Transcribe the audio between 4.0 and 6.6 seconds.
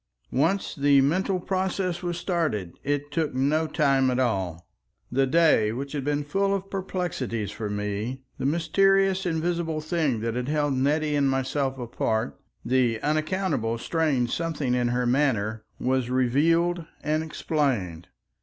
at all. The day which had been full